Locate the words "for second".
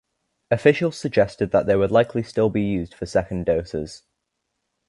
2.95-3.45